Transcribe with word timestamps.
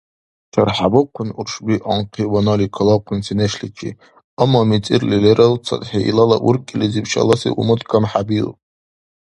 ЧархӀебухъун 0.53 1.29
уршби 1.39 1.75
анкъи 1.95 2.25
ванали 2.33 2.67
калахъунси 2.75 3.33
нешличи, 3.41 3.89
амма 4.41 4.61
мицӀирли 4.69 5.17
лералцадхӀи 5.23 5.99
илала 6.09 6.37
уркӀилизиб 6.47 7.05
шаласи 7.13 7.49
умут 7.61 7.81
камхӀебиуб. 7.89 8.57